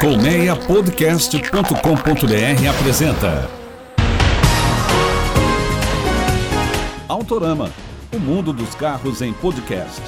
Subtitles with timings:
[0.00, 3.50] Colmeiapodcast.com.br apresenta
[7.08, 7.68] Autorama,
[8.14, 10.00] o mundo dos carros em podcast.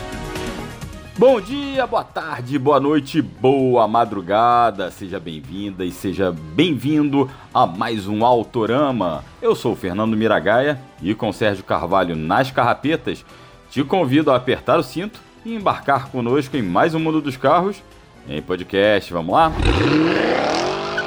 [1.19, 4.93] Bom dia, boa tarde, boa noite, boa madrugada.
[4.93, 9.25] Seja bem-vinda e seja bem-vindo a mais um Autorama.
[9.43, 13.25] Eu sou o Fernando Miragaia e com Sérgio Carvalho nas carrapetas,
[13.69, 17.83] te convido a apertar o cinto e embarcar conosco em mais um mundo dos carros
[18.29, 19.13] em podcast.
[19.13, 19.53] Vamos lá?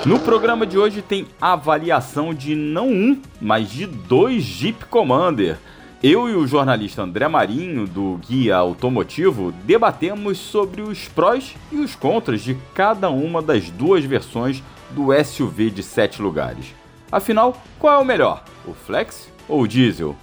[0.06, 5.58] No programa de hoje tem avaliação de não um, mas de dois Jeep Commander.
[6.04, 11.96] Eu e o jornalista André Marinho, do Guia Automotivo, debatemos sobre os prós e os
[11.96, 16.76] contras de cada uma das duas versões do SUV de 7 lugares.
[17.10, 20.16] Afinal, qual é o melhor, o Flex ou o Diesel?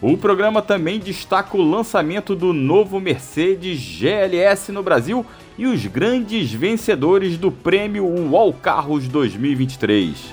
[0.00, 5.24] O programa também destaca o lançamento do novo Mercedes GLS no Brasil
[5.56, 10.32] e os grandes vencedores do prêmio UOL Carros 2023.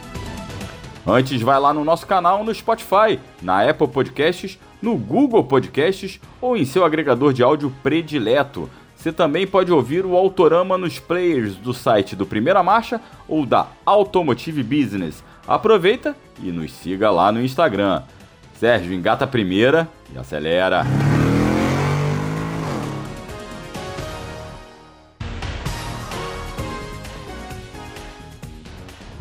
[1.06, 6.56] Antes, vai lá no nosso canal no Spotify, na Apple Podcasts, no Google Podcasts ou
[6.56, 8.70] em seu agregador de áudio predileto.
[8.96, 13.68] Você também pode ouvir o Autorama nos players do site do Primeira Marcha ou da
[13.84, 15.24] Automotive Business.
[15.48, 18.04] Aproveita e nos siga lá no Instagram.
[18.54, 20.86] Sérgio, engata a primeira e acelera.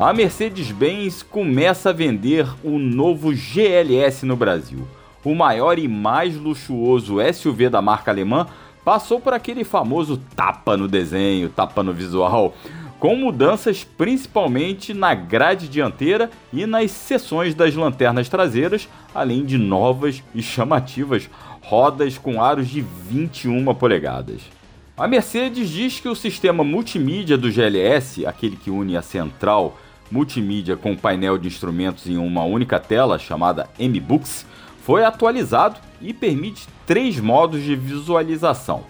[0.01, 4.79] A Mercedes-Benz começa a vender o novo GLS no Brasil.
[5.23, 8.47] O maior e mais luxuoso SUV da marca alemã
[8.83, 12.55] passou por aquele famoso tapa no desenho, tapa no visual,
[12.99, 20.23] com mudanças principalmente na grade dianteira e nas seções das lanternas traseiras, além de novas
[20.33, 21.29] e chamativas
[21.61, 24.41] rodas com aros de 21 polegadas.
[24.97, 29.77] A Mercedes diz que o sistema multimídia do GLS, aquele que une a central
[30.11, 34.45] multimídia com painel de instrumentos em uma única tela, chamada M-Books,
[34.83, 38.83] foi atualizado e permite três modos de visualização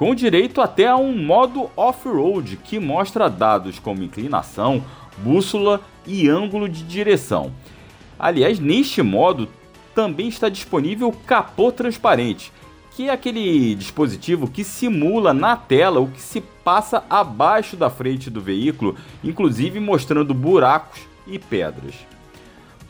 [0.00, 4.82] com direito até a um modo off-road que mostra dados como inclinação,
[5.18, 7.52] bússola e ângulo de direção.
[8.18, 9.46] Aliás, neste modo
[9.94, 12.50] também está disponível capô transparente,
[13.00, 18.28] que é aquele dispositivo que simula na tela o que se passa abaixo da frente
[18.28, 18.94] do veículo,
[19.24, 21.94] inclusive mostrando buracos e pedras.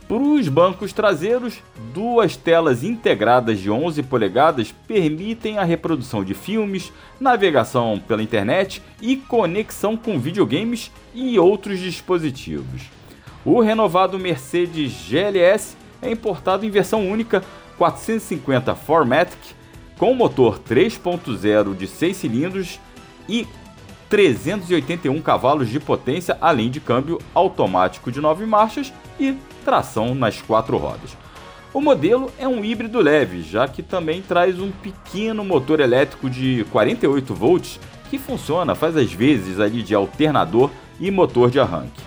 [0.08, 1.62] Para os bancos traseiros,
[1.94, 9.16] duas telas integradas de 11 polegadas permitem a reprodução de filmes, navegação pela internet e
[9.16, 12.82] conexão com videogames e outros dispositivos.
[13.44, 17.44] O renovado Mercedes GLS é importado em versão única
[17.78, 19.59] 450 Formatic
[20.00, 22.80] com motor 3.0 de 6 cilindros
[23.28, 23.46] e
[24.08, 28.90] 381 cavalos de potência, além de câmbio automático de 9 marchas
[29.20, 31.14] e tração nas quatro rodas.
[31.74, 36.64] O modelo é um híbrido leve, já que também traz um pequeno motor elétrico de
[36.72, 37.78] 48 volts
[38.08, 42.02] que funciona, faz as vezes ali de alternador e motor de arranque.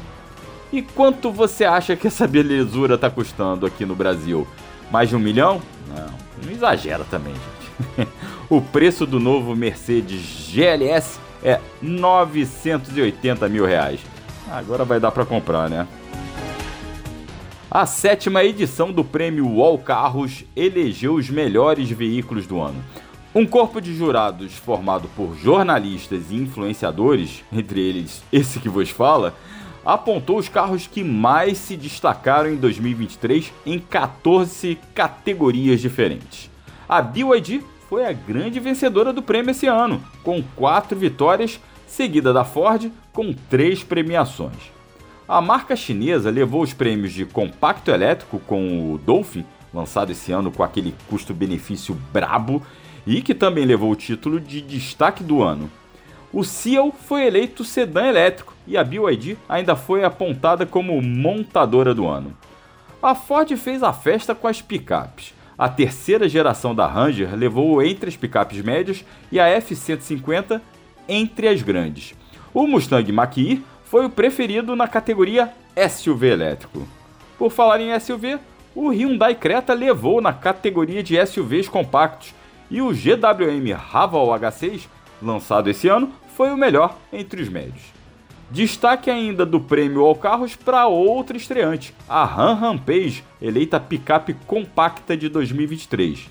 [0.71, 4.47] E quanto você acha que essa belezura está custando aqui no Brasil?
[4.89, 5.61] Mais de um milhão?
[5.87, 7.62] Não, não exagera também, gente.
[8.49, 13.99] o preço do novo Mercedes GLS é 980 mil reais.
[14.49, 15.87] Agora vai dar para comprar, né?
[17.69, 22.83] A sétima edição do prêmio UOL Carros elegeu os melhores veículos do ano.
[23.33, 29.35] Um corpo de jurados formado por jornalistas e influenciadores, entre eles esse que vos fala,
[29.83, 36.52] apontou os carros que mais se destacaram em 2023 em 14 categorias diferentes.
[36.93, 42.45] A BYD foi a grande vencedora do prêmio esse ano, com quatro vitórias, seguida da
[42.45, 44.71] Ford com três premiações.
[45.27, 49.43] A marca chinesa levou os prêmios de compacto elétrico com o Dolphin,
[49.73, 52.61] lançado esse ano com aquele custo-benefício brabo,
[53.07, 55.71] e que também levou o título de destaque do ano.
[56.31, 62.07] O Seal foi eleito sedã elétrico e a BYD ainda foi apontada como montadora do
[62.07, 62.37] ano.
[63.01, 65.33] A Ford fez a festa com as picapes.
[65.57, 70.59] A terceira geração da Ranger levou entre as picapes médias e a F-150
[71.07, 72.15] entre as grandes.
[72.53, 75.53] O Mustang Mach-E foi o preferido na categoria
[75.89, 76.87] SUV elétrico.
[77.37, 78.39] Por falar em SUV,
[78.75, 82.33] o Hyundai Creta levou na categoria de SUVs compactos
[82.71, 84.87] e o GWM Raval H6,
[85.21, 87.92] lançado esse ano, foi o melhor entre os médios.
[88.53, 95.17] Destaque ainda do prêmio ao carros para outra estreante, a Ram Rampage, eleita picape compacta
[95.17, 96.29] de 2023.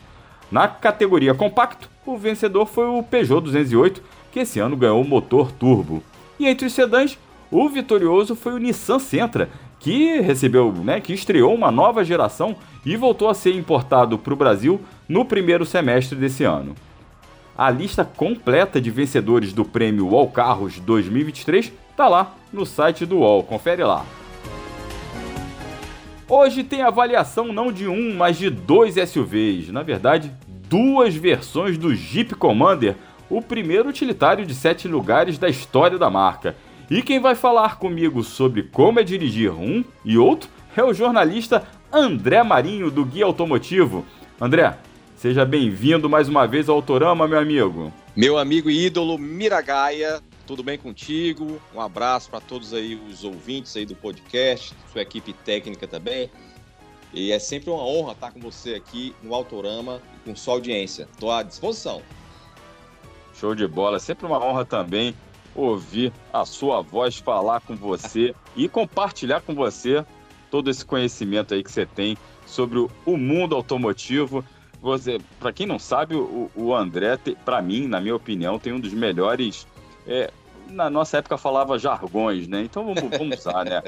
[0.48, 6.00] Na categoria compacto, o vencedor foi o Peugeot 208, que esse ano ganhou motor turbo.
[6.38, 7.18] E entre os sedãs,
[7.50, 12.54] o vitorioso foi o Nissan Sentra, que recebeu, né, que estreou uma nova geração
[12.86, 16.76] e voltou a ser importado para o Brasil no primeiro semestre desse ano.
[17.58, 23.18] A lista completa de vencedores do prêmio UOL Carros 2023 está lá no site do
[23.18, 24.04] UOL, confere lá.
[26.28, 29.68] Hoje tem avaliação não de um, mas de dois SUVs.
[29.68, 30.32] Na verdade,
[30.68, 32.96] duas versões do Jeep Commander,
[33.28, 36.56] o primeiro utilitário de sete lugares da história da marca.
[36.90, 41.62] E quem vai falar comigo sobre como é dirigir um e outro é o jornalista
[41.92, 44.04] André Marinho, do Guia Automotivo.
[44.40, 44.74] André,
[45.14, 47.92] seja bem-vindo mais uma vez ao Autorama, meu amigo.
[48.16, 51.60] Meu amigo e ídolo Miragaia, tudo bem contigo?
[51.74, 56.30] Um abraço para todos aí os ouvintes aí do podcast, sua equipe técnica também.
[57.12, 61.08] E é sempre uma honra estar com você aqui no Autorama com sua audiência.
[61.12, 62.02] Estou à disposição.
[63.34, 65.14] Show de bola, sempre uma honra também
[65.54, 70.04] ouvir a sua voz falar com você e compartilhar com você
[70.50, 72.16] todo esse conhecimento aí que você tem
[72.46, 74.44] sobre o mundo automotivo.
[74.80, 78.80] Você, para quem não sabe, o, o André, para mim, na minha opinião, tem um
[78.80, 79.66] dos melhores
[80.06, 80.30] é,
[80.68, 82.62] na nossa época falava jargões, né?
[82.62, 83.82] Então vamos, vamos usar, né?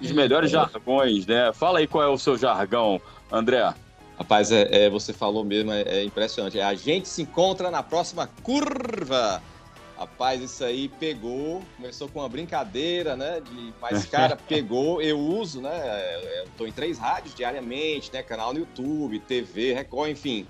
[0.00, 1.52] Os melhores jargões, né?
[1.52, 3.00] Fala aí qual é o seu jargão,
[3.30, 3.72] André.
[4.18, 6.58] Rapaz, é, é você falou mesmo, é, é, impressionante.
[6.58, 9.42] É, a gente se encontra na próxima curva.
[9.98, 13.40] Rapaz, isso aí pegou, começou com uma brincadeira, né?
[13.40, 16.40] De, mas, cara, pegou, eu uso, né?
[16.40, 18.22] Eu tô em três rádios diariamente, né?
[18.22, 20.46] Canal no YouTube, TV, Record, enfim.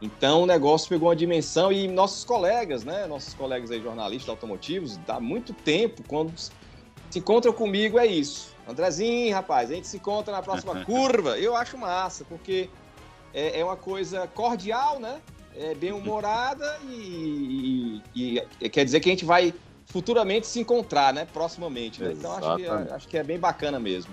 [0.00, 4.96] Então o negócio pegou uma dimensão e nossos colegas, né, nossos colegas aí jornalistas automotivos,
[4.98, 8.54] dá muito tempo quando se encontram comigo é isso.
[8.68, 11.38] Andrezinho, rapaz, a gente se encontra na próxima curva.
[11.38, 12.68] Eu acho massa, porque
[13.32, 15.20] é, é uma coisa cordial, né?
[15.56, 19.52] É bem humorada e, e, e, quer dizer que a gente vai
[19.86, 21.26] futuramente se encontrar, né?
[21.32, 22.02] Proximamente.
[22.02, 22.12] Né?
[22.12, 24.12] Então acho que, acho que é bem bacana mesmo.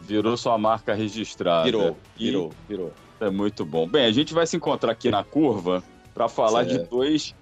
[0.00, 1.64] Virou sua marca registrada.
[1.64, 2.92] Virou, virou, virou.
[3.20, 3.86] É muito bom.
[3.86, 5.82] Bem, a gente vai se encontrar aqui na curva
[6.14, 6.84] para falar certo.
[6.84, 7.34] de dois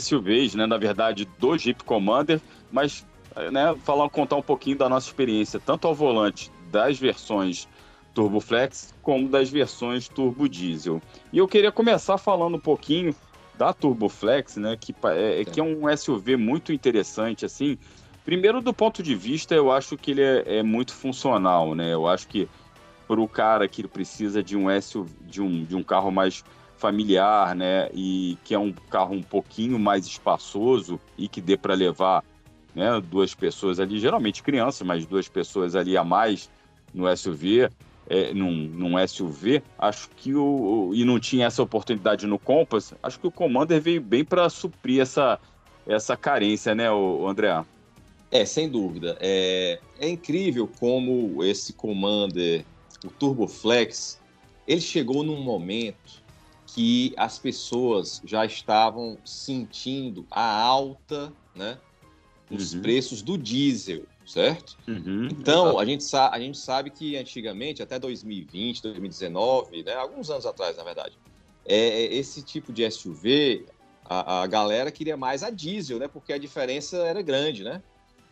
[0.00, 0.66] SUVs, né?
[0.66, 2.40] Na verdade, do Jeep Commander,
[2.70, 3.06] mas
[3.50, 7.66] né, falar, contar um pouquinho da nossa experiência, tanto ao volante das versões
[8.14, 11.00] Turbo Flex como das versões Turbo Diesel.
[11.32, 13.14] E eu queria começar falando um pouquinho
[13.56, 14.76] da Turbo Flex, né?
[14.78, 17.78] Que é, que é um SUV muito interessante, assim.
[18.24, 21.92] Primeiro, do ponto de vista, eu acho que ele é, é muito funcional, né?
[21.92, 22.48] Eu acho que
[23.12, 26.42] para o cara que precisa de um SUV, de um, de um carro mais
[26.78, 31.74] familiar, né, e que é um carro um pouquinho mais espaçoso e que dê para
[31.74, 32.24] levar,
[32.74, 36.48] né, duas pessoas ali, geralmente crianças, mas duas pessoas ali a mais
[36.94, 37.68] no SUV,
[38.08, 43.20] é, num, num SUV, acho que o, e não tinha essa oportunidade no Compass, acho
[43.20, 45.38] que o Commander veio bem para suprir essa
[45.86, 47.62] essa carência, né, o André?
[48.30, 49.18] É, sem dúvida.
[49.20, 52.64] É, é incrível como esse Commander
[53.04, 54.20] o TurboFlex,
[54.66, 56.22] ele chegou num momento
[56.66, 61.78] que as pessoas já estavam sentindo a alta, né,
[62.50, 62.82] nos uhum.
[62.82, 64.78] preços do diesel, certo?
[64.88, 65.28] Uhum.
[65.30, 70.76] Então, a gente, a gente sabe que antigamente, até 2020, 2019, né, alguns anos atrás,
[70.76, 71.18] na verdade,
[71.66, 73.66] é, é esse tipo de SUV,
[74.04, 77.82] a, a galera queria mais a diesel, né, porque a diferença era grande, né?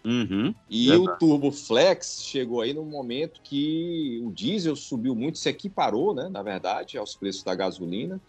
[0.04, 1.10] Uhum, e verdade.
[1.10, 6.28] o Turbo Flex chegou aí no momento que o diesel subiu muito, se equiparou, né,
[6.28, 8.20] na verdade, aos preços da gasolina,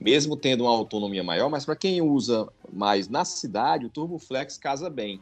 [0.00, 4.56] mesmo tendo uma autonomia maior, mas para quem usa mais na cidade, o Turbo Flex
[4.56, 5.20] casa bem.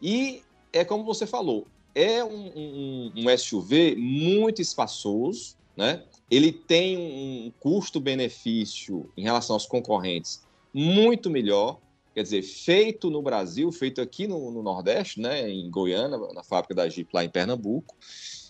[0.00, 0.42] E
[0.72, 6.04] é como você falou, é um, um, um SUV muito espaçoso, né?
[6.30, 10.42] Ele tem um custo-benefício em relação aos concorrentes
[10.72, 11.78] muito melhor
[12.20, 16.74] quer dizer, feito no Brasil, feito aqui no, no Nordeste, né, em Goiânia, na fábrica
[16.74, 17.96] da Jeep lá em Pernambuco.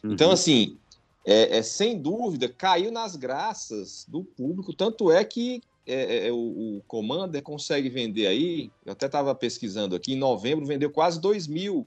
[0.02, 0.12] Uhum.
[0.12, 0.76] Então, assim,
[1.24, 6.32] é, é, sem dúvida, caiu nas graças do público, tanto é que é, é, é
[6.32, 11.20] o, o, Commander consegue vender aí, eu até estava pesquisando aqui, em novembro vendeu quase
[11.20, 11.86] 2 mil,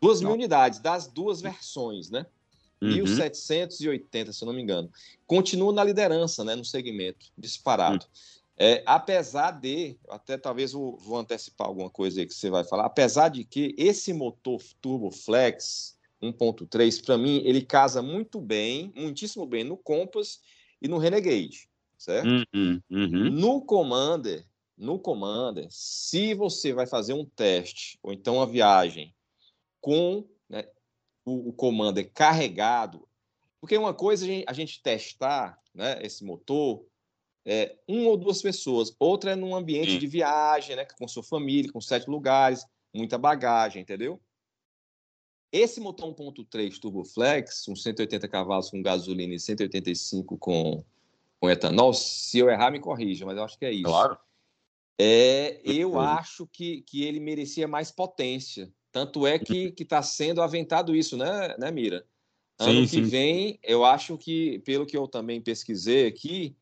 [0.00, 2.24] 2 mil unidades das duas versões, né?
[2.80, 3.04] Uhum.
[3.04, 4.90] 1.780, se eu não me engano.
[5.26, 8.06] Continua na liderança, né, no segmento, disparado.
[8.06, 8.41] Uhum.
[8.56, 12.84] É, apesar de, até talvez vou, vou, antecipar alguma coisa aí que você vai falar,
[12.84, 19.46] apesar de que esse motor Turbo Flex 1.3, para mim, ele casa muito bem, muitíssimo
[19.46, 20.40] bem no Compass
[20.80, 21.68] e no Renegade,
[21.98, 22.28] certo?
[22.54, 23.30] Uhum, uhum.
[23.30, 29.14] No Commander, no Commander, se você vai fazer um teste ou então uma viagem
[29.80, 30.64] com né,
[31.24, 33.08] o, o Commander carregado,
[33.60, 36.84] porque uma coisa é a gente testar né, esse motor
[37.44, 38.94] é, uma ou duas pessoas.
[38.98, 39.98] Outra é num ambiente Sim.
[39.98, 40.86] de viagem, né?
[40.98, 44.20] Com sua família, com sete lugares, muita bagagem, entendeu?
[45.52, 50.82] Esse motor 1.3 Turbo Flex, um 180 cavalos com gasolina e 185 com,
[51.38, 53.84] com etanol, se eu errar, me corrija, mas eu acho que é isso.
[53.84, 54.16] Claro.
[54.98, 58.72] É, eu acho que, que ele merecia mais potência.
[58.90, 62.06] Tanto é que está sendo aventado isso, né, né Mira?
[62.58, 63.10] Ano sim, que sim.
[63.10, 66.56] vem, eu acho que, pelo que eu também pesquisei aqui,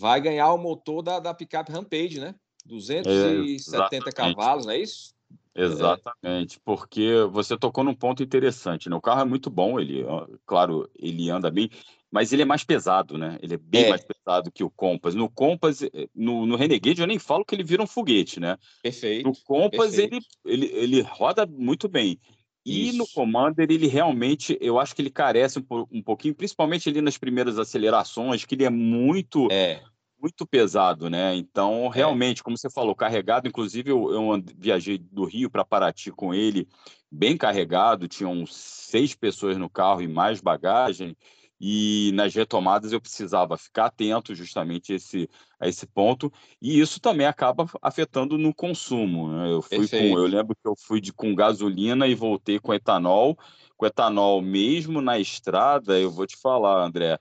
[0.00, 2.34] vai ganhar o motor da, da picape Rampage, né?
[2.64, 5.14] 270 cavalos, não é isso?
[5.54, 8.96] Exatamente, porque você tocou num ponto interessante, né?
[8.96, 10.04] O carro é muito bom, ele,
[10.46, 11.68] claro, ele anda bem,
[12.10, 13.38] mas ele é mais pesado, né?
[13.42, 13.88] Ele é bem é.
[13.90, 15.14] mais pesado que o Compass.
[15.14, 18.56] No Compass, eh, no, no, Renegade, eu nem falo que ele vira um foguete, né?
[18.82, 19.28] Perfeito.
[19.28, 20.26] No Compass, perfeito.
[20.44, 22.18] Ele, ele, ele roda muito bem.
[22.64, 22.98] E Isso.
[22.98, 27.16] no Commander, ele realmente, eu acho que ele carece um, um pouquinho, principalmente ali nas
[27.16, 29.82] primeiras acelerações, que ele é muito é
[30.20, 31.34] muito pesado, né?
[31.34, 31.96] Então, é.
[31.96, 32.44] realmente, é.
[32.44, 33.48] como você falou, carregado.
[33.48, 36.68] Inclusive, eu, eu viajei do Rio para Paraty com ele,
[37.10, 38.06] bem carregado.
[38.06, 41.16] Tinham seis pessoas no carro e mais bagagem.
[41.60, 45.28] E nas retomadas eu precisava ficar atento justamente a esse,
[45.60, 46.32] a esse ponto.
[46.60, 49.30] E isso também acaba afetando no consumo.
[49.30, 49.52] Né?
[49.52, 53.36] Eu fui com, eu lembro que eu fui de, com gasolina e voltei com etanol.
[53.76, 57.18] Com etanol, mesmo na estrada, eu vou te falar, André,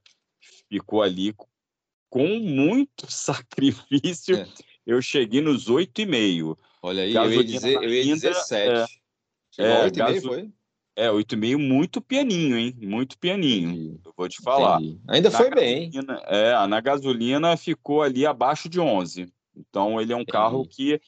[0.69, 1.33] ficou ali
[2.09, 4.47] com muito sacrifício, é.
[4.85, 6.57] eu cheguei nos 8,5.
[6.81, 8.99] Olha aí, eu ia dizer, eu ia dizer 7.
[9.57, 10.27] É, é, 8,5, gaso...
[10.27, 10.51] foi?
[10.99, 12.75] É, 8,5 muito pianinho, hein?
[12.81, 13.69] Muito pianinho.
[13.69, 13.99] Entendi.
[14.03, 14.81] Eu vou te falar.
[14.81, 14.99] Entendi.
[15.07, 15.89] Ainda na foi bem.
[16.27, 19.31] É, na gasolina ficou ali abaixo de 11.
[19.55, 20.33] Então, ele é um Entendi.
[20.33, 20.99] carro que,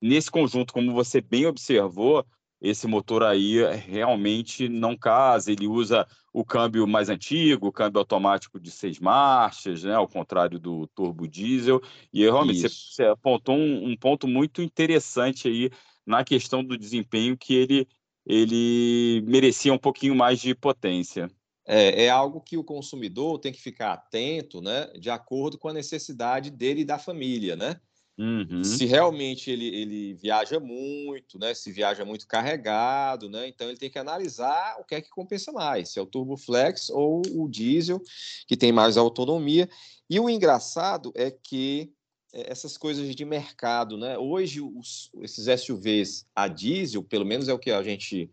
[0.00, 2.24] nesse conjunto, como você bem observou,
[2.60, 8.60] esse motor aí realmente não casa, ele usa o câmbio mais antigo, o câmbio automático
[8.60, 11.80] de seis marchas, né, ao contrário do turbo diesel,
[12.12, 15.70] e realmente você, você, apontou um, um, ponto muito interessante aí
[16.06, 17.88] na questão do desempenho que ele,
[18.26, 21.30] ele merecia um pouquinho mais de potência.
[21.66, 25.72] É, é algo que o consumidor tem que ficar atento, né, de acordo com a
[25.72, 27.80] necessidade dele e da família, né?
[28.20, 28.62] Uhum.
[28.62, 31.54] Se realmente ele, ele viaja muito, né?
[31.54, 33.48] Se viaja muito carregado, né?
[33.48, 36.36] Então ele tem que analisar o que é que compensa mais, se é o Turbo
[36.36, 37.98] Flex ou o diesel,
[38.46, 39.66] que tem mais autonomia.
[40.08, 41.90] E o engraçado é que
[42.32, 44.16] essas coisas de mercado, né?
[44.18, 48.30] Hoje os, esses SUVs a diesel, pelo menos é o que a gente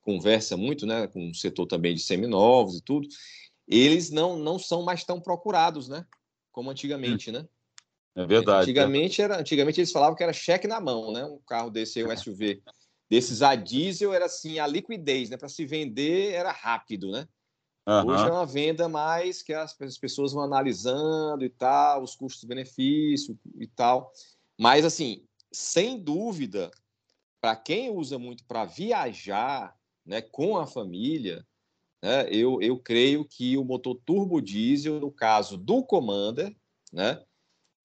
[0.00, 1.06] conversa muito, né?
[1.06, 3.08] Com o setor também de seminovos e tudo,
[3.66, 6.06] eles não, não são mais tão procurados, né?
[6.52, 7.34] Como antigamente, hum.
[7.34, 7.48] né?
[8.16, 8.70] É verdade.
[8.70, 11.24] Antigamente, era, antigamente eles falavam que era cheque na mão, né?
[11.24, 12.62] Um carro desse aí, um SUV
[13.10, 15.36] desses a diesel era assim, a liquidez, né?
[15.36, 17.28] Para se vender era rápido, né?
[17.86, 18.12] Uhum.
[18.12, 23.38] Hoje é uma venda mais que as, as pessoas vão analisando e tal, os custos-benefício
[23.58, 24.10] e tal.
[24.58, 25.22] Mas, assim,
[25.52, 26.70] sem dúvida,
[27.40, 31.46] para quem usa muito para viajar né, com a família,
[32.02, 36.54] né, eu, eu creio que o motor turbo diesel, no caso do Commander,
[36.90, 37.22] né,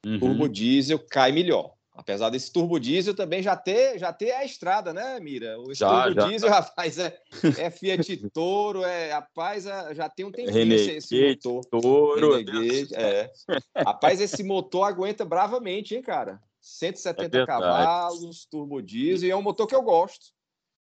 [0.05, 0.19] uhum.
[0.19, 1.73] turbo diesel cai melhor.
[1.99, 5.59] Apesar desse turbo diesel também já ter, já ter a estrada, né, Mira?
[5.59, 6.27] O já, turbo já.
[6.29, 7.19] diesel, rapaz, é,
[7.57, 11.65] é Fiat Toro, é, rapaz, é, já tem um tempinho Renegade, esse motor.
[11.65, 12.37] Toro.
[12.37, 13.29] Renegade, é.
[13.85, 16.41] Rapaz, esse motor aguenta bravamente, hein, cara?
[16.61, 20.27] 170 é cavalos, turbo diesel, e é um motor que eu gosto.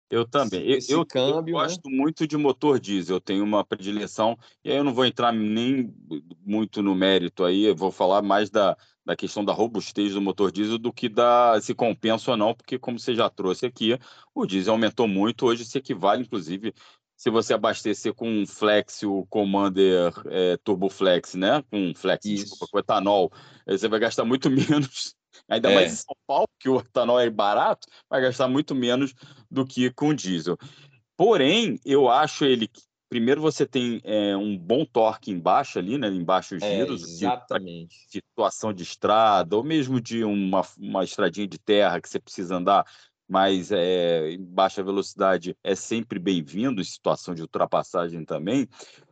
[0.09, 0.69] Eu também.
[0.69, 1.63] Esse eu, câmbio, eu né?
[1.63, 1.95] gosto né?
[1.95, 5.93] muito de motor diesel, eu tenho uma predileção, e aí eu não vou entrar nem
[6.45, 10.51] muito no mérito aí, eu vou falar mais da, da questão da robustez do motor
[10.51, 13.97] diesel do que da se compensa ou não, porque como você já trouxe aqui,
[14.35, 16.73] o diesel aumentou muito, hoje se equivale, inclusive,
[17.15, 21.63] se você abastecer com um Flex, o Commander é, Turbo Flex, né?
[21.71, 23.31] Com Flex, desculpa, com etanol,
[23.65, 25.15] você vai gastar muito menos
[25.47, 25.75] Ainda é.
[25.75, 29.13] mais em São Paulo, que o etanol é barato, vai gastar muito menos
[29.49, 30.57] do que com diesel.
[31.15, 32.69] Porém, eu acho ele
[33.09, 37.95] primeiro você tem é, um bom torque embaixo ali, né, em baixos é, giros, exatamente.
[38.05, 42.55] De, situação de estrada ou mesmo de uma, uma estradinha de terra que você precisa
[42.55, 42.85] andar
[43.27, 48.67] mas é, em baixa velocidade é sempre bem-vindo, em situação de ultrapassagem também.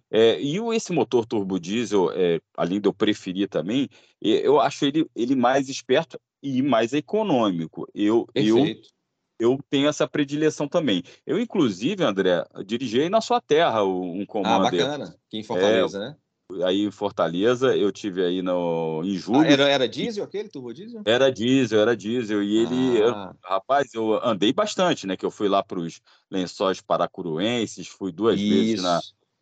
[0.09, 3.89] É, e esse motor turbo diesel, é, além de eu preferir também,
[4.21, 7.87] eu acho ele, ele mais esperto e mais econômico.
[7.93, 8.57] Eu, eu,
[9.39, 11.03] eu tenho essa predileção também.
[11.25, 14.57] Eu, inclusive, André, dirigi na sua terra um ah, Commander.
[14.57, 15.05] Ah, bacana.
[15.27, 16.15] Aqui em Fortaleza, é, né?
[16.63, 19.41] Aí em Fortaleza, eu tive aí no, em julho.
[19.41, 21.01] Ah, era, era diesel aquele, turbo diesel?
[21.03, 22.43] Era diesel, era diesel.
[22.43, 23.33] E ele, ah.
[23.33, 25.17] eu, rapaz, eu andei bastante, né?
[25.17, 25.99] Que eu fui lá para os
[26.29, 28.49] lençóis paracuruenses, fui duas Isso.
[28.49, 28.99] vezes na,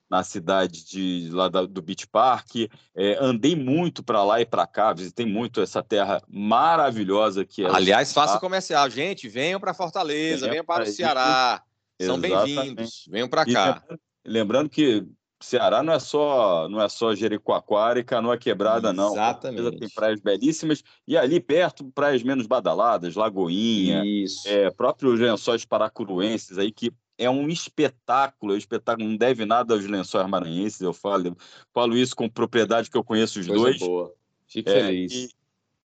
[0.10, 2.56] na cidade de, lá da, do Beach Park.
[2.96, 7.70] É, andei muito para lá e para cá, visitei muito essa terra maravilhosa que é.
[7.70, 8.90] Aliás, faça comercial.
[8.90, 11.64] Gente, venham para Fortaleza, venham para o Ceará.
[12.02, 13.06] São bem-vindos.
[13.10, 13.82] Venham para cá.
[13.84, 15.08] Lembrando, lembrando que
[15.44, 19.12] Ceará não é só não é só Jericoacoara e Canoa Quebrada, não.
[19.12, 19.78] Exatamente.
[19.78, 24.48] Tem praias belíssimas e ali perto praias menos badaladas, Lagoinha, Isso.
[24.48, 29.74] é, próprios lençóis paracuruenses aí que é um espetáculo, é um espetáculo, não deve nada
[29.74, 31.38] aos lençóis maranhenses, eu falo,
[31.74, 33.80] falo isso com propriedade que eu conheço os Coisa dois.
[33.80, 34.14] boa.
[34.48, 35.14] Fico É, feliz.
[35.14, 35.30] e,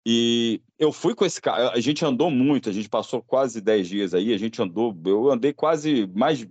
[0.06, 3.88] e eu fui com esse carro, a gente andou muito, a gente passou quase 10
[3.88, 6.46] dias aí, a gente andou, eu andei quase mais,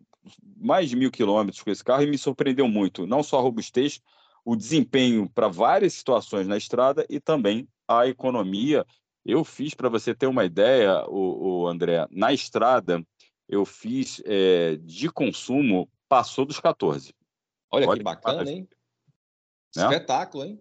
[0.56, 4.02] mais de mil quilômetros com esse carro e me surpreendeu muito, não só a robustez,
[4.46, 8.86] o desempenho para várias situações na estrada e também a economia.
[9.26, 13.06] Eu fiz, para você ter uma ideia, o, o André, na estrada,
[13.48, 17.13] eu fiz é, de consumo, passou dos 14.
[17.72, 18.58] Olha, olha que que bacana, maravilha.
[18.58, 18.70] hein?
[19.75, 19.84] Né?
[19.84, 20.60] Espetáculo, hein?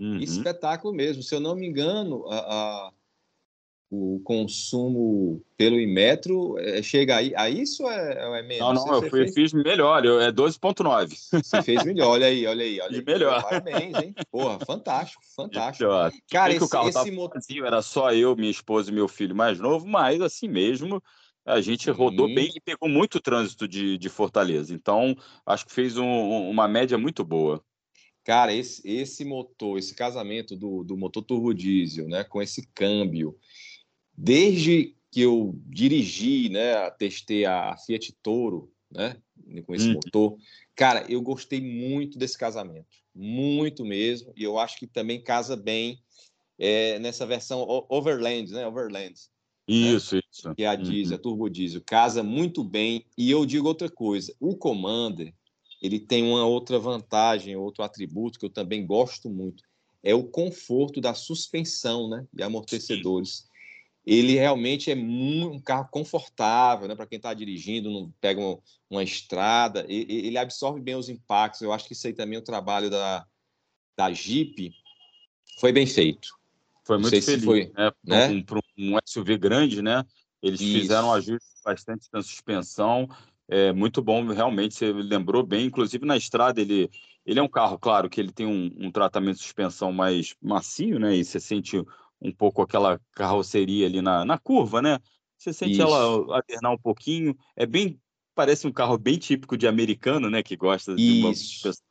[0.00, 0.18] Uhum.
[0.18, 1.22] Espetáculo mesmo.
[1.22, 2.92] Se eu não me engano, a- a-
[3.94, 7.34] o consumo pelo Imetro é, chega aí.
[7.36, 8.58] A isso é, é menos?
[8.58, 11.14] Não, não, Você- eu você fui- fez, fiz melhor, eu, é 12,9.
[11.30, 12.08] você fez melhor.
[12.08, 12.80] Olha aí, olha aí.
[12.80, 13.04] Olha aí.
[13.04, 13.42] melhor.
[13.42, 14.14] Parabéns, hein?
[14.30, 15.88] Porra, fantástico, fantástico.
[16.30, 17.40] Cara, Bem que o esse, carro esse motor.
[17.64, 21.02] era só eu, minha esposa e meu filho mais novo, mas assim mesmo
[21.44, 24.74] a gente rodou bem e pegou muito trânsito de, de Fortaleza.
[24.74, 27.62] Então, acho que fez um- um- uma média muito boa.
[28.24, 33.36] Cara, esse, esse motor, esse casamento do, do motor turbo diesel, né, com esse câmbio,
[34.16, 39.16] desde que eu dirigi, né, testei a Fiat Toro, né,
[39.66, 39.94] com esse Uhum.
[39.94, 40.36] motor,
[40.76, 46.00] cara, eu gostei muito desse casamento, muito mesmo, e eu acho que também casa bem
[46.58, 49.14] é, nessa versão Overland, né, Overland,
[49.66, 50.54] Isso, isso.
[50.54, 50.82] que é a Uhum.
[50.82, 53.06] diesel, a turbo diesel, casa muito bem.
[53.16, 55.32] E eu digo outra coisa, o Commander,
[55.80, 59.62] ele tem uma outra vantagem, outro atributo que eu também gosto muito,
[60.02, 63.48] é o conforto da suspensão, né, e amortecedores.
[64.04, 68.58] Ele realmente é um carro confortável, né, para quem está dirigindo, não pega uma,
[68.90, 71.62] uma estrada, e- ele absorve bem os impactos.
[71.62, 73.24] Eu acho que isso aí também o trabalho da
[73.96, 74.72] da Jeep
[75.60, 76.28] foi bem feito.
[76.84, 77.90] Foi muito feliz, foi, né?
[78.04, 78.28] né?
[78.28, 80.04] Um, para um SUV grande, né?
[80.42, 80.72] Eles Isso.
[80.72, 83.08] fizeram um ajuste bastante na suspensão,
[83.48, 85.66] é muito bom, realmente, você lembrou bem.
[85.66, 86.90] Inclusive, na estrada, ele,
[87.26, 90.98] ele é um carro, claro, que ele tem um, um tratamento de suspensão mais macio,
[90.98, 91.14] né?
[91.14, 91.76] E você sente
[92.20, 94.98] um pouco aquela carroceria ali na, na curva, né?
[95.36, 95.82] Você sente Isso.
[95.82, 95.98] ela
[96.34, 97.36] alternar um pouquinho.
[97.56, 98.00] É bem,
[98.34, 100.42] parece um carro bem típico de americano, né?
[100.42, 101.44] Que gosta de uma Isso.
[101.44, 101.84] suspensão.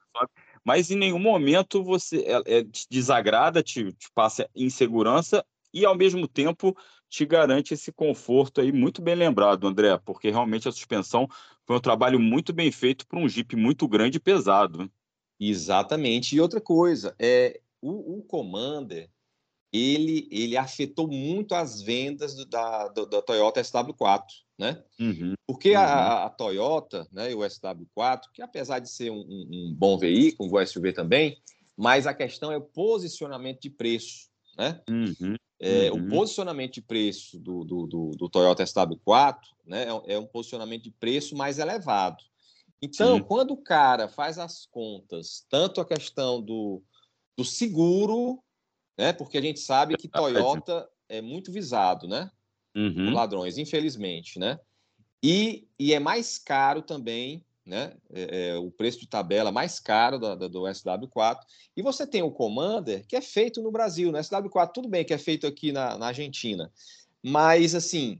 [0.64, 5.96] Mas em nenhum momento você é, é, te desagrada, te, te passa insegurança e ao
[5.96, 6.76] mesmo tempo
[7.10, 11.28] te garante esse conforto aí muito bem lembrado, André, porque realmente a suspensão
[11.66, 14.90] foi um trabalho muito bem feito para um Jeep muito grande e pesado.
[15.40, 16.36] Exatamente.
[16.36, 19.10] E outra coisa, é o, o Commander,
[19.74, 24.26] ele, ele afetou muito as vendas do- da, do- da Toyota SW4,
[24.62, 24.84] né?
[25.00, 25.34] Uhum.
[25.48, 25.78] Porque Uhum.
[25.80, 29.98] a, a Toyota, né, e o SW4, que apesar de ser um, um- um bom
[29.98, 31.42] veículo, um SUV também,
[31.76, 34.80] mas a questão é o posicionamento de preço, né?
[34.88, 35.36] Uhum.
[35.60, 36.06] É, Uhum.
[36.06, 40.26] O posicionamento de preço do, do, do, do Toyota SW4 né, é um- é um
[40.28, 42.24] posicionamento de preço mais elevado.
[42.82, 43.24] Então, Sim.
[43.24, 46.82] quando o cara faz as contas, tanto a questão do,
[47.38, 48.44] do seguro,
[48.98, 52.30] né, porque a gente sabe que Toyota é muito visado né,
[52.76, 53.14] Uhum.
[53.14, 54.60] ladrões, infelizmente, né?
[55.24, 57.96] E, e é mais caro também, né?
[58.12, 61.46] é- é o preço de tabela mais caro da- da- do SW4.
[61.78, 65.14] E você tem o Commander, que é feito no Brasil, no SW4, tudo bem que
[65.14, 66.72] é feito aqui na, na Argentina,
[67.24, 68.20] mas assim,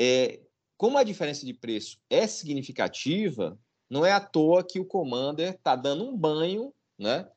[0.00, 0.40] é,
[0.76, 5.74] como a diferença de preço é significativa, não é à toa que o Commander está
[5.74, 7.28] dando um banho, né?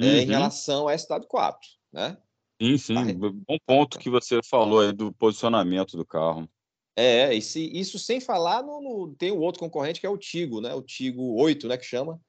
[0.00, 0.26] é, em Uhum.
[0.26, 1.58] relação ao SW4,
[1.92, 2.16] né?
[2.60, 2.94] Sim, sim.
[2.94, 3.30] Tá.
[3.46, 6.48] Bom ponto que você falou aí do posicionamento do carro.
[6.96, 10.18] É, e se- isso sem falar no, no- Tem o outro concorrente que é o
[10.18, 10.74] Tigo, né?
[10.74, 11.76] O Tigo 8, né?
[11.76, 12.20] Que chama.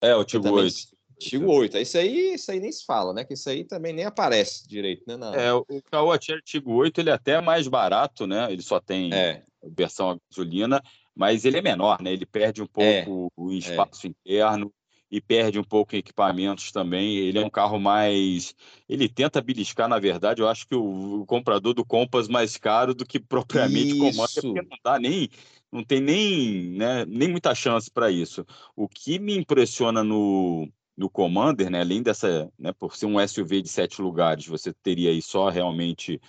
[0.00, 0.96] É, o Tigo também- 8.
[1.18, 1.78] Tigo 8.
[1.78, 3.24] Isso aí, isso aí nem se fala, né?
[3.24, 5.16] Que isso aí também nem aparece direito, né?
[5.16, 5.34] Na...
[5.34, 8.52] É, o Caoa Tigo 8 ele é até mais barato, né?
[8.52, 10.82] Ele só tem é, versão a gasolina,
[11.14, 12.12] mas ele é menor, né?
[12.12, 14.70] Ele perde um É, pouco o espaço interno
[15.10, 17.16] e perde um pouco em equipamentos também.
[17.16, 18.54] Ele é um carro mais.
[18.88, 22.94] Ele tenta beliscar, na verdade, eu acho que o, o comprador do Compass mais caro
[22.94, 24.40] do que propriamente o Commander, Isso.
[24.42, 25.28] porque não dá nem.
[25.70, 28.46] Não tem nem, né, nem muita chance para isso.
[28.74, 33.60] O que me impressiona no, no Commander, né, além dessa, né, por ser um SUV
[33.60, 36.20] de sete lugares, você teria aí só realmente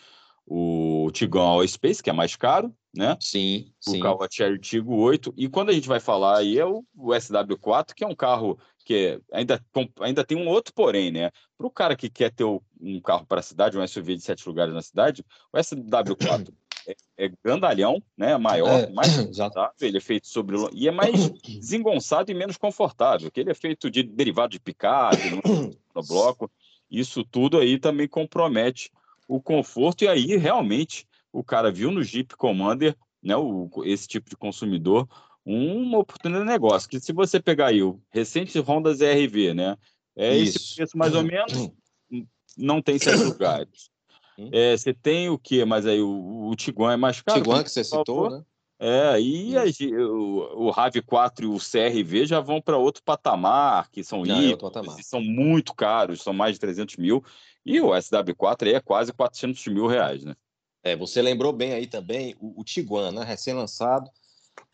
[0.50, 3.18] o Tigão All Space, que é mais caro, né?
[3.20, 4.00] sim, o sim.
[4.00, 5.34] carro Cherry Tiggo 8.
[5.36, 8.58] E quando a gente vai falar aí é o, o SW4, que é um carro
[8.86, 9.62] que é- ainda,
[10.00, 11.30] ainda tem um outro porém, né?
[11.58, 14.48] Para o cara que quer ter um carro para a cidade, um SUV de sete
[14.48, 16.54] lugares na cidade, o SW4
[16.88, 18.38] é, é grandalhão, né?
[18.38, 23.30] Maior, é, mais confortável, ele é feito sobre e é mais desengonçado e menos confortável,
[23.30, 26.50] que ele é feito de derivado de picape, no, no bloco.
[26.90, 28.90] Isso tudo aí também compromete
[29.28, 34.30] o conforto e aí realmente o cara viu no Jeep Commander, né, o, esse tipo
[34.30, 35.08] de consumidor,
[35.46, 36.90] uma oportunidade de negócio.
[36.90, 39.78] Que se você pegar aí o recente Honda ZRV, né,
[40.16, 40.58] é Isso.
[40.58, 41.70] esse preço mais ou menos,
[42.58, 43.90] não tem sete lugares.
[44.38, 44.50] Hum.
[44.52, 45.66] É, você tem o que?
[45.66, 47.42] Mas aí o, o Tiguan é mais caro.
[47.42, 48.44] Tiguan que você citou, né?
[48.80, 49.64] É, e a,
[50.06, 55.04] o, o RAV4 e o CRV já vão para outro patamar, que são é híbridos,
[55.04, 57.24] são muito caros, são mais de 300 mil,
[57.68, 60.36] e o SW4 aí é quase 400 mil reais, né?
[60.84, 63.24] É, você lembrou bem aí também o, o Tiguan, né?
[63.24, 64.10] Recém-lançado,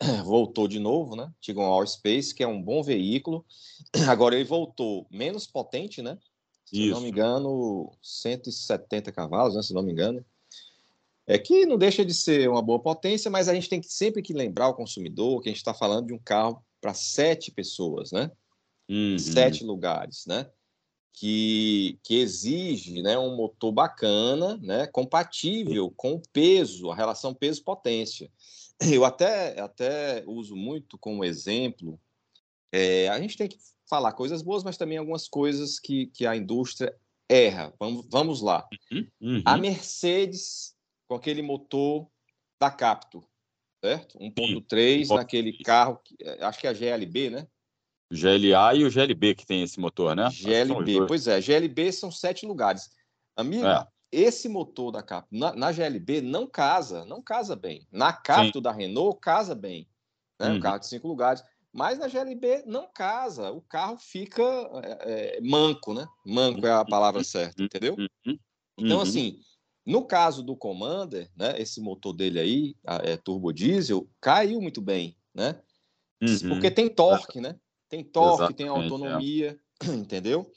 [0.24, 1.30] voltou de novo, né?
[1.40, 3.44] Tiguan All Space, que é um bom veículo.
[4.08, 6.18] Agora ele voltou menos potente, né?
[6.64, 6.94] Se Isso.
[6.94, 9.62] não me engano, 170 cavalos, né?
[9.62, 10.24] Se não me engano
[11.26, 14.22] é que não deixa de ser uma boa potência, mas a gente tem que sempre
[14.22, 18.12] que lembrar o consumidor que a gente está falando de um carro para sete pessoas,
[18.12, 18.30] né?
[18.88, 19.18] Uhum.
[19.18, 20.46] Sete lugares, né?
[21.16, 28.28] Que, que exige né, um motor bacana, né, compatível com o peso, a relação peso-potência.
[28.92, 32.00] Eu até, até uso muito como exemplo,
[32.72, 33.56] é, a gente tem que
[33.88, 36.92] falar coisas boas, mas também algumas coisas que, que a indústria
[37.28, 37.72] erra.
[37.78, 38.66] Vamos, vamos lá.
[38.90, 39.08] Uhum.
[39.20, 39.42] Uhum.
[39.44, 40.74] A Mercedes
[41.06, 42.08] com aquele motor
[42.60, 43.24] da Capto,
[43.82, 44.18] certo?
[44.18, 47.46] 1.3 naquele carro, é, acho que é a GLB, né?
[48.10, 50.28] O GLA e o GLB que tem esse motor, né?
[50.30, 52.90] GLB, pois é, GLB são sete lugares.
[53.36, 53.86] Amigo, é.
[54.12, 57.86] esse motor da Capto na, na, GLB não casa, não casa bem.
[57.90, 58.62] Na Capto Sim.
[58.62, 59.88] da Renault casa bem,
[60.40, 60.50] né?
[60.50, 60.56] Uhum.
[60.56, 61.42] Um carro de cinco lugares.
[61.72, 66.06] Mas na GLB não casa, o carro fica é, é, manco, né?
[66.24, 67.24] Manco é a palavra uhum.
[67.24, 67.96] certa, entendeu?
[67.98, 68.38] Uhum.
[68.78, 69.02] Então, uhum.
[69.02, 69.40] assim,
[69.84, 75.16] no caso do Commander, né, esse motor dele aí, é, turbo diesel, caiu muito bem,
[75.34, 75.60] né?
[76.48, 77.58] Porque tem torque, né?
[77.94, 78.68] Tem torque, Exatamente, tem é.
[78.70, 79.86] autonomia, é.
[79.94, 80.50] entendeu?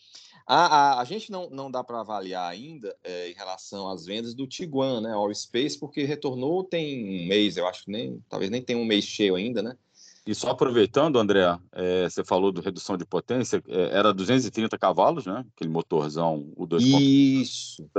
[0.45, 4.33] A, a, a, gente não, não dá para avaliar ainda é, em relação às vendas
[4.33, 5.11] do Tiguan, né?
[5.11, 8.85] All Space, porque retornou tem um mês, eu acho que nem, talvez nem tenha um
[8.85, 9.77] mês cheio ainda, né?
[10.25, 15.25] E só aproveitando, André, é, você falou do redução de potência, é, era 230 cavalos,
[15.25, 15.45] né?
[15.55, 16.83] Aquele motorzão, o 2.
[16.83, 17.89] Isso.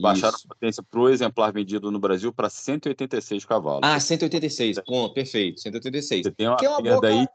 [0.00, 0.46] Baixaram Isso.
[0.46, 3.80] a potência para o exemplar vendido no Brasil para 186 cavalos.
[3.82, 6.22] Ah, 186, ponto, perfeito, 186.
[6.22, 7.20] Você tem uma, é uma perda boa...
[7.20, 7.26] aí.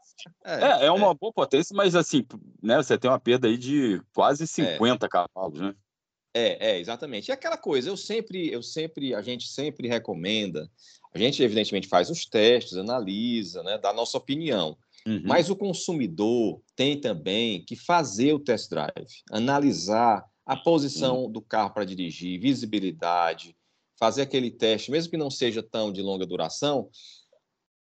[0.44, 1.14] É, é, é uma é.
[1.14, 2.24] boa potência, mas assim,
[2.62, 5.08] né, você tem uma perda aí de quase 50 é.
[5.08, 5.74] cavalos, né?
[6.32, 7.28] É, é, exatamente.
[7.28, 10.68] E aquela coisa, eu sempre, eu sempre, a gente sempre recomenda,
[11.14, 14.76] a gente evidentemente faz os testes, analisa, né, dá a nossa opinião.
[15.06, 15.22] Uhum.
[15.24, 21.70] Mas o consumidor tem também que fazer o test drive, analisar a posição do carro
[21.72, 23.56] para dirigir, visibilidade,
[23.98, 26.90] fazer aquele teste, mesmo que não seja tão de longa duração,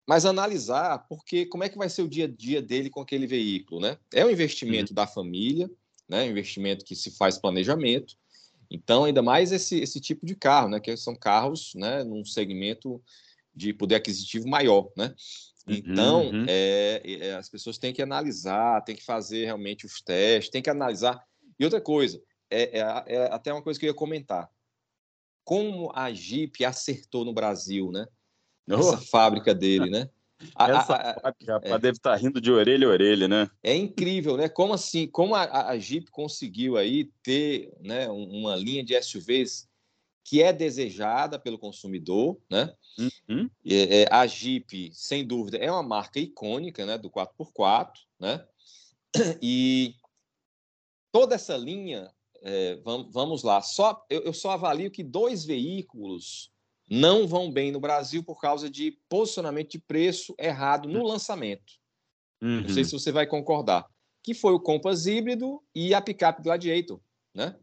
[0.06, 3.26] mas analisar porque como é que vai ser o dia a dia dele com aquele
[3.26, 3.96] veículo, né?
[4.12, 4.96] É um investimento uhum.
[4.96, 5.70] da família,
[6.08, 6.24] né?
[6.24, 8.16] Um investimento que se faz planejamento.
[8.70, 10.80] Então, ainda mais esse, esse tipo de carro, né?
[10.80, 12.02] Que são carros, né?
[12.02, 13.02] Num segmento
[13.54, 15.14] de poder aquisitivo maior, né?
[15.68, 16.44] Uhum, então, uhum.
[16.48, 20.70] É, é, as pessoas têm que analisar, têm que fazer realmente os testes, têm que
[20.70, 21.22] analisar.
[21.58, 24.50] E outra coisa, é, é, é, até uma coisa que eu ia comentar.
[25.44, 28.06] Como a Jeep acertou no Brasil, né?
[28.68, 28.98] Essa oh.
[28.98, 30.10] fábrica dele, né?
[30.54, 33.50] A, Essa a, a, fábrica é, deve estar tá rindo de orelha a orelha, né?
[33.62, 34.48] É incrível, né?
[34.48, 35.06] Como assim?
[35.06, 39.68] Como a, Jeep conseguiu aí ter né, uma linha de SUVs
[40.24, 42.72] que é desejada pelo consumidor, né?
[42.98, 43.50] Uhum.
[43.66, 46.96] É, é, a Jeep, sem dúvida, é uma marca icônica, né?
[46.96, 48.46] Do 4x4, né?
[49.42, 49.94] E
[51.12, 52.10] toda essa linha
[52.42, 56.50] é, vamos, vamos lá, só eu, eu só avalio que dois veículos
[56.88, 61.74] não vão bem no Brasil por causa de posicionamento de preço errado no lançamento.
[62.42, 62.62] Uhum.
[62.62, 62.88] Não sei uhum.
[62.88, 63.86] se você vai concordar.
[64.22, 67.00] Que foi o Compass híbrido e a picape Gladiator,
[67.34, 67.56] né?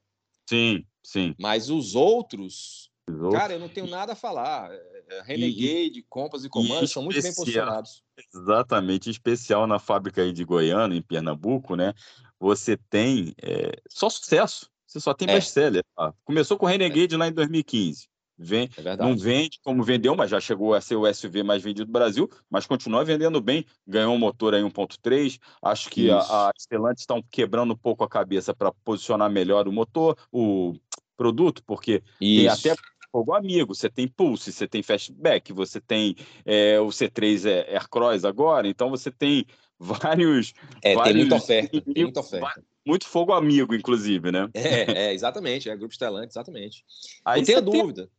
[0.49, 1.35] Sim, sim.
[1.37, 3.33] Mas os outros, os outros...
[3.33, 4.71] cara, eu não tenho nada a falar.
[5.07, 8.03] É, é, Renegade, e, Compass e Commander são muito bem posicionados.
[8.33, 11.93] Exatamente, especial na fábrica aí de Goiânia, em Pernambuco, né?
[12.39, 14.69] você tem é, só sucesso.
[14.85, 15.33] Você só tem é.
[15.33, 15.83] best-seller.
[15.97, 17.17] Ah, começou com o Renegade é.
[17.17, 18.07] lá em 2015.
[18.39, 21.87] Vem, é não vende como vendeu, mas já chegou a ser o SUV mais vendido
[21.87, 23.65] do Brasil, mas continua vendendo bem.
[23.85, 25.39] Ganhou um motor aí 1.3.
[25.59, 26.31] Acho que Isso.
[26.31, 30.75] a, a Stellantis estão quebrando um pouco a cabeça para posicionar melhor o motor, o
[31.17, 32.61] produto, porque Isso.
[32.61, 32.81] tem até
[33.17, 33.73] fogo amigo.
[33.73, 39.09] Você tem Pulse, você tem Fastback, você tem é, o C3 Aircross agora, então você
[39.09, 39.45] tem
[39.79, 40.53] vários.
[40.83, 41.81] É, vários tem muita oferta.
[41.81, 42.63] Tem muita oferta.
[42.85, 44.47] Muito fogo amigo, inclusive, né?
[44.53, 45.69] É, é exatamente.
[45.69, 46.85] É Grupo Stellantis, exatamente.
[47.25, 48.09] Aí Não tenha dúvida.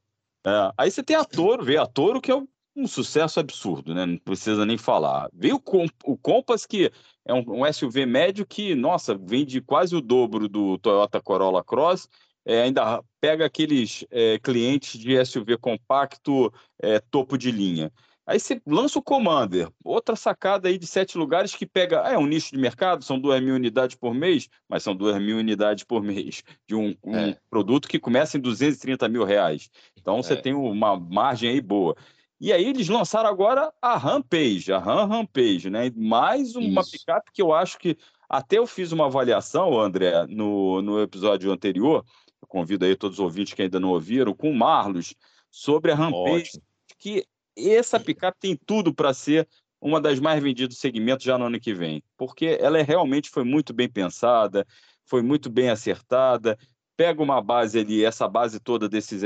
[0.47, 3.95] É, aí você tem a Toro, vê a Toro que é um, um, sucesso absurdo,
[3.95, 4.05] né?
[4.05, 5.31] Não precisa nem falar.
[5.33, 6.93] Veio o, o Compass, que
[7.25, 12.09] é um, um, SUV médio que, nossa, vende quase o dobro do Toyota Corolla Cross.
[12.49, 17.93] É, ainda pega aqueles é, clientes de SUV compacto é, topo de linha.
[18.27, 21.99] Aí você lança o Commander, outra sacada aí de sete lugares que pega.
[21.99, 25.37] É um nicho de mercado, são duas mil unidades por mês, mas são duas mil
[25.37, 27.39] unidades por mês de um, um é.
[27.51, 29.69] produto que começa em 230 mil reais.
[29.95, 30.37] Então você é.
[30.37, 31.95] tem uma margem aí boa.
[32.41, 35.93] E aí eles lançaram agora a Rampage, a Ram Rampage, né?
[35.95, 36.93] Mais uma Isso.
[36.93, 37.95] picape que eu acho que
[38.29, 42.05] até eu fiz uma avaliação, André, no, no episódio anterior.
[42.41, 45.15] Eu convido aí todos os ouvintes que ainda não ouviram, com o Marlos,
[45.51, 46.63] sobre a Rampage, Ótimo.
[46.99, 47.25] que
[47.57, 49.49] essa picape tem tudo para ser
[49.81, 53.31] uma das mais vendidas do segmento já no ano que vem, porque ela é, realmente
[53.31, 54.67] foi muito bem pensada,
[55.05, 56.59] foi muito bem acertada,
[56.97, 59.23] pega uma base ali, essa base toda desses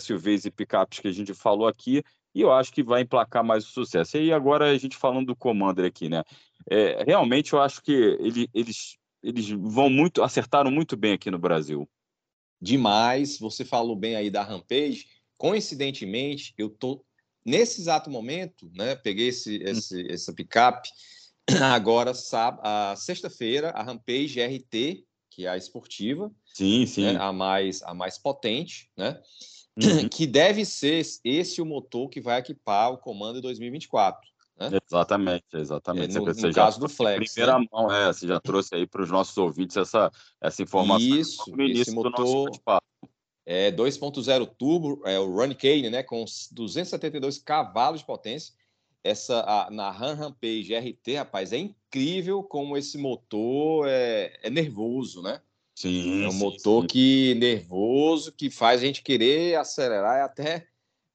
[0.00, 2.02] SUVs e picapes que a gente falou aqui,
[2.34, 4.16] e eu acho que vai emplacar mais o sucesso.
[4.16, 6.24] E agora a gente falando do Commander aqui, né?
[6.68, 11.38] É, realmente eu acho que ele, eles, eles vão muito, acertaram muito bem aqui no
[11.38, 11.88] Brasil.
[12.60, 15.06] Demais, você falou bem aí da Rampage.
[15.36, 17.04] Coincidentemente, eu tô
[17.44, 19.68] Nesse exato momento, né, peguei esse, hum.
[19.68, 20.88] esse, essa picape
[21.74, 22.12] agora,
[22.62, 27.02] a sexta-feira, a Rampage RT, que é a esportiva, sim, sim.
[27.02, 29.20] Né, a, mais, a mais potente, né?
[29.76, 30.08] Uhum.
[30.08, 34.30] Que deve ser esse o motor que vai equipar o Comando 2024.
[34.58, 34.78] Né?
[34.86, 36.16] Exatamente, exatamente.
[36.16, 37.32] É, no, no caso do Flex.
[37.32, 37.66] Primeira né?
[37.72, 41.00] mão, é, você já trouxe aí para os nossos ouvintes essa, essa informação.
[41.00, 42.50] Isso, esse motor,
[43.46, 48.54] é 2.0 turbo, é o Run Cane, né, com 272 cavalos de potência.
[49.02, 55.20] Essa a, na Ram Rampage RT, rapaz, é incrível como esse motor é, é nervoso,
[55.20, 55.42] né?
[55.74, 56.24] Sim.
[56.24, 56.86] É um sim, motor sim.
[56.86, 60.68] que nervoso, que faz a gente querer acelerar, é até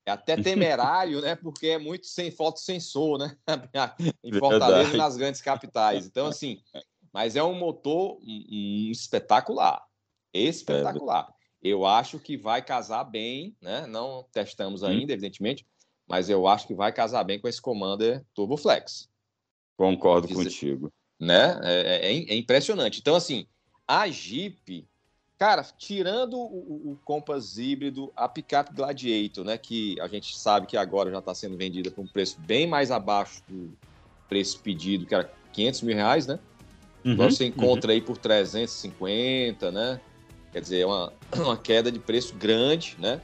[0.09, 1.35] é até temerário, né?
[1.35, 3.37] Porque é muito sem fotossensor, né?
[4.23, 4.95] em Fortaleza Verdade.
[4.95, 6.05] e nas grandes capitais.
[6.05, 6.61] Então, assim,
[7.13, 8.19] mas é um motor
[8.91, 9.83] espetacular.
[10.33, 11.31] Espetacular.
[11.61, 13.85] Eu acho que vai casar bem, né?
[13.87, 15.15] Não testamos ainda, hum.
[15.15, 15.67] evidentemente,
[16.07, 19.09] mas eu acho que vai casar bem com esse Commander Turbo Flex.
[19.77, 20.91] Concordo Diz, contigo.
[21.19, 21.59] Né?
[21.63, 22.99] É, é, é, impressionante.
[22.99, 23.45] Então, assim,
[23.87, 24.87] a Jeep,
[25.39, 29.57] cara, tirando o, o, Compass híbrido, a picape Gladiator, né?
[29.57, 32.91] Que a gente sabe que agora já está sendo vendida por um preço bem mais
[32.91, 33.71] abaixo do
[34.27, 36.37] preço pedido, que era 500 mil reais, né?
[37.05, 37.95] Uhum, então você encontra uhum.
[37.95, 40.01] aí por 350, né?
[40.51, 43.21] Quer dizer, é uma, uma queda de preço grande, né?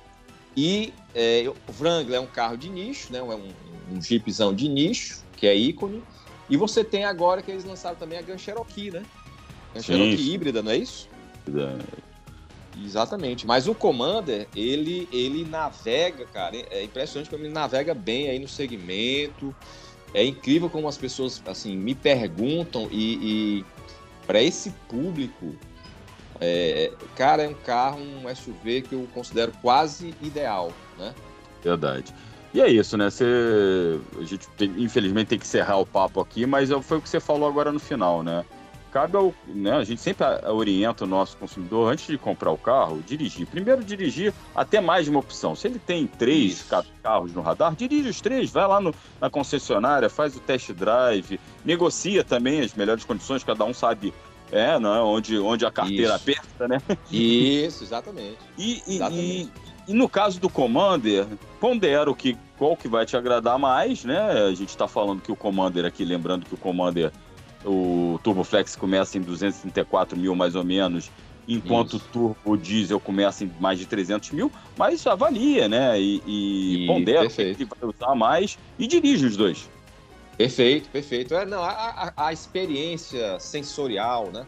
[0.55, 3.21] E é, o Wrangler é um carro de nicho, né?
[3.21, 3.51] Um,
[3.91, 6.01] um Jeepzão de nicho, que é ícone.
[6.49, 9.03] E você tem agora que eles lançaram também a Grand Cherokee, né?
[9.73, 11.09] Grand Cherokee híbrida, não é isso?
[12.83, 13.45] Exatamente.
[13.45, 16.57] Mas o Commander, ele, ele navega, cara.
[16.69, 19.55] É impressionante como ele navega bem aí no segmento.
[20.13, 23.65] É incrível como as pessoas, assim, me perguntam e, e
[24.25, 25.55] para esse público
[26.39, 31.13] é, cara, é um carro, um SUV que eu considero quase ideal, né?
[31.63, 32.13] Verdade.
[32.53, 33.09] E é isso, né?
[33.09, 37.01] Você, a gente tem, infelizmente tem que encerrar o papo aqui, mas é foi o
[37.01, 38.45] que você falou agora no final, né?
[38.95, 39.73] Cabe ao, né?
[39.73, 43.45] A gente sempre orienta o nosso consumidor antes de comprar o carro, dirigir.
[43.45, 45.53] Primeiro dirigir até mais de uma opção.
[45.53, 46.83] Se ele tem três isso.
[47.03, 51.37] carros no radar, dirige os três, vai lá no, na concessionária, faz o test drive,
[51.65, 54.13] negocia também as melhores condições, cada um sabe
[54.49, 55.01] é, não, é?
[55.01, 56.15] onde, onde a carteira Isso.
[56.15, 56.81] aperta, né?
[57.11, 58.37] Isso, exatamente.
[58.57, 59.51] E, e, exatamente.
[59.87, 61.27] E, e, no caso do Commander,
[61.59, 64.45] pondera o que, qual que vai te agradar mais, né?
[64.45, 67.11] A gente está falando que o Commander aqui, lembrando que o Commander,
[67.65, 71.11] o Turbo Flex começa em 234 mil mais ou menos,
[71.47, 72.05] enquanto Isso.
[72.05, 75.99] o Turbo Diesel começa em mais de 300 mil, mas avalia, né?
[75.99, 79.69] E, e pondera o que vai usar mais e dirige os dois.
[80.37, 81.33] Perfeito, perfeito.
[81.33, 84.45] É, não, a, a, a experiência sensorial, né?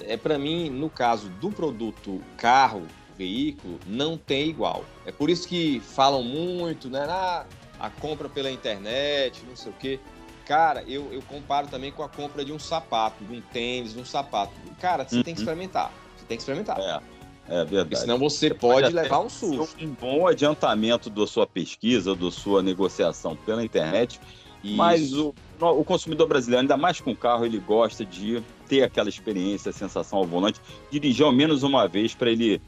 [0.00, 2.82] É para mim, no caso do produto carro,
[3.16, 4.84] veículo, não tem igual.
[5.06, 7.06] É por isso que falam muito, né?
[7.08, 7.46] Ah,
[7.78, 10.00] a compra pela internet, não sei o quê.
[10.46, 13.98] Cara, eu, eu comparo também com a compra de um sapato, de um tênis, de
[13.98, 14.52] um sapato.
[14.80, 15.22] Cara, você uhum.
[15.22, 15.44] tem que uhum.
[15.44, 15.92] experimentar.
[16.16, 16.78] Você tem que experimentar.
[16.78, 17.00] É.
[17.48, 17.90] É verdade.
[17.90, 19.76] Porque senão você, você pode, pode levar um susto.
[19.80, 24.18] Um bom adiantamento da sua pesquisa, da sua negociação pela internet
[24.66, 24.76] isso.
[24.76, 29.70] Mas o, o consumidor brasileiro, ainda mais com carro, ele gosta de ter aquela experiência,
[29.70, 32.60] a sensação ao volante, dirigir ao menos uma vez para ele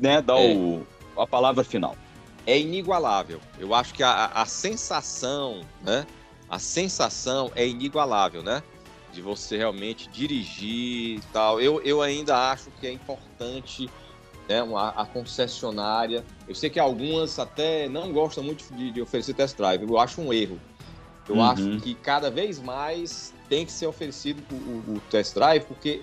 [0.00, 0.54] né, dar é.
[0.54, 1.94] o, a palavra final.
[2.46, 3.40] É inigualável.
[3.58, 6.06] Eu acho que a, a sensação, né?
[6.48, 8.62] A sensação é inigualável, né?
[9.12, 11.60] De você realmente dirigir e tal.
[11.60, 13.88] Eu, eu ainda acho que é importante
[14.48, 16.24] né, uma, a concessionária.
[16.48, 20.20] Eu sei que algumas até não gostam muito de, de oferecer test drive, eu acho
[20.20, 20.58] um erro.
[21.28, 21.44] Eu uhum.
[21.44, 26.02] acho que cada vez mais tem que ser oferecido o, o, o, test drive, porque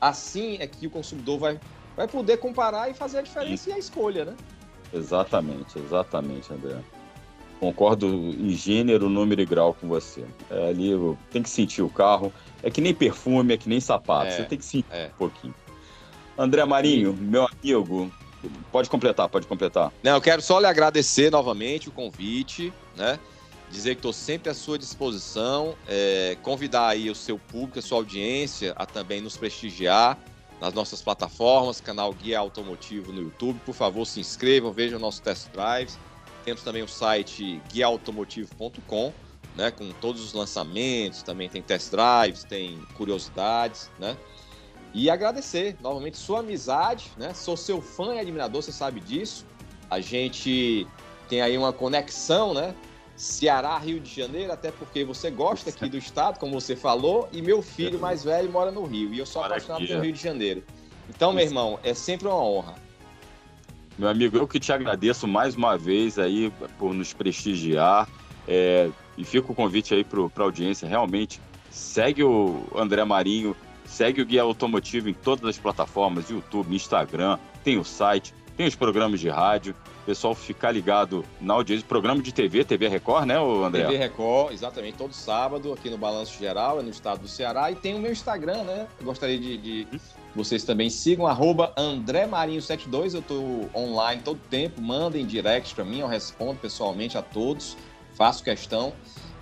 [0.00, 1.60] assim é que o consumidor vai,
[1.96, 3.70] vai poder comparar e fazer a diferença Sim.
[3.70, 4.36] e a escolha, né?
[4.92, 6.78] Exatamente, exatamente, André.
[7.64, 10.22] Concordo em gênero, número e grau com você.
[10.50, 10.90] É, ali
[11.30, 12.30] tem que sentir o carro.
[12.62, 14.26] É que nem perfume, é que nem sapato.
[14.26, 15.06] É, você tem que sentir é.
[15.06, 15.54] um pouquinho.
[16.36, 18.12] André Marinho, meu amigo,
[18.70, 19.90] pode completar, pode completar.
[20.02, 23.18] Não, eu quero só lhe agradecer novamente o convite, né?
[23.70, 27.96] Dizer que estou sempre à sua disposição, é, convidar aí o seu público, a sua
[27.96, 30.18] audiência a também nos prestigiar
[30.60, 33.58] nas nossas plataformas, canal Guia Automotivo no YouTube.
[33.64, 35.98] Por favor, se inscrevam, vejam nossos test drives.
[36.44, 39.12] Temos também o site guiaautomotivo.com,
[39.56, 44.16] né, com todos os lançamentos, também tem test drives, tem curiosidades, né?
[44.92, 47.34] E agradecer novamente sua amizade, né?
[47.34, 49.44] Sou seu fã e admirador, você sabe disso.
[49.90, 50.86] A gente
[51.28, 52.74] tem aí uma conexão, né?
[53.16, 57.40] Ceará, Rio de Janeiro, até porque você gosta aqui do estado, como você falou, e
[57.40, 60.64] meu filho mais velho mora no Rio, e eu sou apaixonado pelo Rio de Janeiro.
[61.08, 62.74] Então, meu irmão, é sempre uma honra.
[63.98, 68.08] Meu amigo, eu que te agradeço mais uma vez aí por nos prestigiar.
[68.46, 70.88] É, e fica o convite aí para a audiência.
[70.88, 77.38] Realmente, segue o André Marinho Segue o Guia Automotivo em todas as plataformas, YouTube, Instagram,
[77.62, 79.74] tem o site, tem os programas de rádio.
[80.02, 83.84] O pessoal ficar ligado na audiência, programa de TV, TV Record, né, André?
[83.84, 87.70] TV Record, exatamente, todo sábado aqui no Balanço Geral, é no estado do Ceará.
[87.70, 88.86] E tem o meu Instagram, né?
[88.98, 89.88] Eu gostaria de, de
[90.34, 93.14] vocês também sigam, arroba André Marinho72.
[93.14, 97.76] Eu estou online todo tempo, mandem direct para mim, eu respondo pessoalmente a todos,
[98.16, 98.92] faço questão.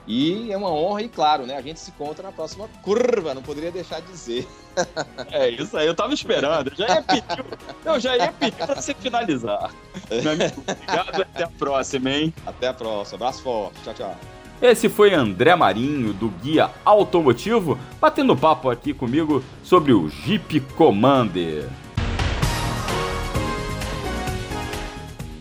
[0.07, 1.57] E é uma honra, e claro, né?
[1.57, 4.47] A gente se encontra na próxima curva, não poderia deixar de dizer.
[5.31, 6.71] É isso aí, eu tava esperando.
[6.71, 7.45] Eu já ia pedir,
[7.85, 9.71] eu já ia pedir pra você finalizar.
[10.09, 12.35] Obrigado até a próxima, hein?
[12.47, 13.17] Até a próxima.
[13.17, 13.83] Abraço forte.
[13.83, 14.32] Tchau, tchau.
[14.63, 21.69] Esse foi André Marinho, do Guia Automotivo, batendo papo aqui comigo sobre o Jeep Commander.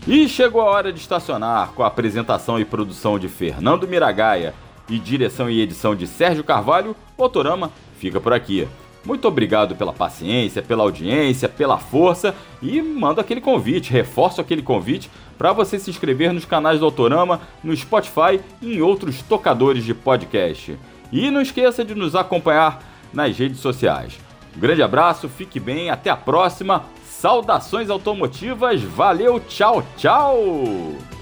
[0.08, 4.54] E chegou a hora de estacionar com a apresentação e produção de Fernando Miragaia
[4.88, 8.66] e direção e edição de Sérgio Carvalho, o Autorama fica por aqui.
[9.04, 15.10] Muito obrigado pela paciência, pela audiência, pela força e mando aquele convite, reforço aquele convite
[15.36, 19.92] para você se inscrever nos canais do Autorama, no Spotify e em outros tocadores de
[19.92, 20.78] podcast.
[21.10, 22.80] E não esqueça de nos acompanhar
[23.12, 24.18] nas redes sociais.
[24.56, 26.84] Um grande abraço, fique bem, até a próxima.
[27.04, 31.21] Saudações automotivas, valeu, tchau, tchau!